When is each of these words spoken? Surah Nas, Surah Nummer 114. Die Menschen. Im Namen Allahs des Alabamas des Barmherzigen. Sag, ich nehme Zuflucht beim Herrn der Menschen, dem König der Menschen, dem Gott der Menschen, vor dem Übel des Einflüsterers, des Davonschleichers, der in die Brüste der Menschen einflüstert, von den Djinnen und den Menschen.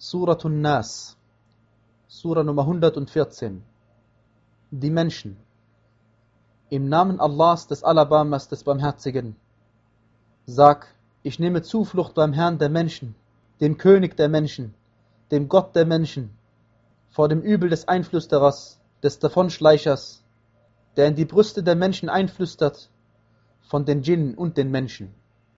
Surah 0.00 0.48
Nas, 0.48 1.16
Surah 2.06 2.44
Nummer 2.44 2.62
114. 2.62 3.64
Die 4.70 4.90
Menschen. 4.90 5.36
Im 6.70 6.88
Namen 6.88 7.18
Allahs 7.18 7.66
des 7.66 7.82
Alabamas 7.82 8.46
des 8.46 8.62
Barmherzigen. 8.62 9.34
Sag, 10.46 10.86
ich 11.24 11.40
nehme 11.40 11.62
Zuflucht 11.62 12.14
beim 12.14 12.32
Herrn 12.32 12.58
der 12.58 12.68
Menschen, 12.68 13.16
dem 13.60 13.76
König 13.76 14.16
der 14.16 14.28
Menschen, 14.28 14.72
dem 15.32 15.48
Gott 15.48 15.74
der 15.74 15.84
Menschen, 15.84 16.30
vor 17.10 17.28
dem 17.28 17.40
Übel 17.40 17.68
des 17.68 17.88
Einflüsterers, 17.88 18.78
des 19.02 19.18
Davonschleichers, 19.18 20.22
der 20.94 21.08
in 21.08 21.16
die 21.16 21.24
Brüste 21.24 21.64
der 21.64 21.74
Menschen 21.74 22.08
einflüstert, 22.08 22.88
von 23.62 23.84
den 23.84 24.02
Djinnen 24.02 24.36
und 24.36 24.58
den 24.58 24.70
Menschen. 24.70 25.12